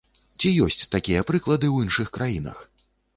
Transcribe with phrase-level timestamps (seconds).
[0.39, 2.57] Ці ёсць такія прыклады ў іншых краінах?